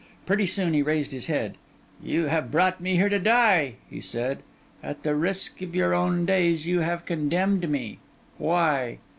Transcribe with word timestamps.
Pretty 0.25 0.47
soon, 0.47 0.73
he 0.73 0.81
raised 0.81 1.11
his 1.11 1.27
head. 1.27 1.57
'You 2.01 2.23
have 2.25 2.49
brought 2.49 2.81
me 2.81 2.95
here 2.95 3.07
to 3.07 3.19
die,' 3.19 3.75
he 3.87 4.01
said; 4.01 4.39
'at 4.81 5.03
the 5.03 5.13
risk 5.13 5.61
of 5.61 5.75
your 5.75 5.93
own 5.93 6.25
days, 6.25 6.65
you 6.65 6.79
have 6.79 7.05
condemned 7.05 7.69
me. 7.69 7.99
Why? 8.39 8.97